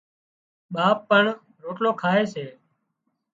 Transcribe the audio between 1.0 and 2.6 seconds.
پڻ روٽلو کائي سي